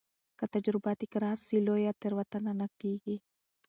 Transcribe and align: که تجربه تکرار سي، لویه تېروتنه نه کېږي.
که 0.37 0.45
تجربه 0.53 0.91
تکرار 1.01 1.37
سي، 1.45 1.57
لویه 1.67 1.91
تېروتنه 2.01 2.51
نه 2.59 2.67
کېږي. 2.81 3.17